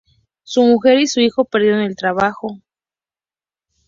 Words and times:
Su 0.41 0.63
mujer 0.63 0.97
y 0.97 1.05
su 1.05 1.19
hijo 1.19 1.45
perdieron 1.45 1.81
el 1.81 1.95
trabajo. 1.95 2.57